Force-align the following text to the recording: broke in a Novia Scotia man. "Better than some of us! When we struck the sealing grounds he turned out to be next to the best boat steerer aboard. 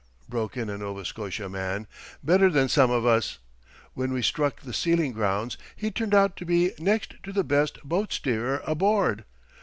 broke 0.27 0.57
in 0.57 0.67
a 0.67 0.79
Novia 0.79 1.05
Scotia 1.05 1.47
man. 1.47 1.85
"Better 2.23 2.49
than 2.49 2.67
some 2.67 2.89
of 2.89 3.05
us! 3.05 3.37
When 3.93 4.11
we 4.11 4.23
struck 4.23 4.59
the 4.61 4.73
sealing 4.73 5.11
grounds 5.11 5.59
he 5.75 5.91
turned 5.91 6.15
out 6.15 6.35
to 6.37 6.43
be 6.45 6.71
next 6.79 7.21
to 7.21 7.31
the 7.31 7.43
best 7.43 7.83
boat 7.83 8.11
steerer 8.11 8.63
aboard. 8.65 9.25